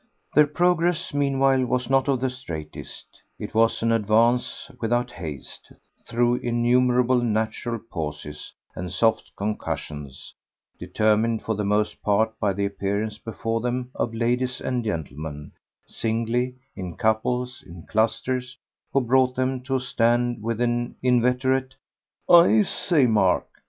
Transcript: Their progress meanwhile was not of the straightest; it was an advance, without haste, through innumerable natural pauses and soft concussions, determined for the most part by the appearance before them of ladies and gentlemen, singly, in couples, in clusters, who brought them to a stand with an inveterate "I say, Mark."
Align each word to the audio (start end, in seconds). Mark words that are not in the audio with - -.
Their 0.33 0.47
progress 0.47 1.13
meanwhile 1.13 1.63
was 1.63 1.87
not 1.87 2.07
of 2.07 2.21
the 2.21 2.31
straightest; 2.31 3.21
it 3.37 3.53
was 3.53 3.83
an 3.83 3.91
advance, 3.91 4.71
without 4.79 5.11
haste, 5.11 5.71
through 6.07 6.37
innumerable 6.37 7.21
natural 7.21 7.77
pauses 7.77 8.51
and 8.75 8.91
soft 8.91 9.31
concussions, 9.35 10.33
determined 10.79 11.43
for 11.43 11.53
the 11.53 11.63
most 11.63 12.01
part 12.01 12.31
by 12.39 12.51
the 12.51 12.65
appearance 12.65 13.19
before 13.19 13.61
them 13.61 13.91
of 13.93 14.15
ladies 14.15 14.59
and 14.59 14.83
gentlemen, 14.83 15.51
singly, 15.85 16.55
in 16.75 16.95
couples, 16.97 17.63
in 17.67 17.85
clusters, 17.87 18.57
who 18.91 19.01
brought 19.01 19.35
them 19.35 19.61
to 19.65 19.75
a 19.75 19.79
stand 19.79 20.41
with 20.41 20.59
an 20.61 20.95
inveterate 21.03 21.75
"I 22.27 22.63
say, 22.63 23.05
Mark." 23.05 23.45